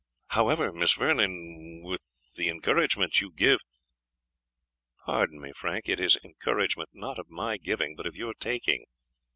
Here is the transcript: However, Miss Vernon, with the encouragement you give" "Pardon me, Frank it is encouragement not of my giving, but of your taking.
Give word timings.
However, 0.29 0.71
Miss 0.73 0.93
Vernon, 0.95 1.83
with 1.83 2.33
the 2.35 2.49
encouragement 2.49 3.21
you 3.21 3.31
give" 3.31 3.59
"Pardon 5.05 5.39
me, 5.39 5.51
Frank 5.55 5.87
it 5.87 5.99
is 5.99 6.17
encouragement 6.23 6.89
not 6.91 7.19
of 7.19 7.29
my 7.29 7.57
giving, 7.57 7.95
but 7.95 8.07
of 8.07 8.15
your 8.15 8.33
taking. 8.33 8.85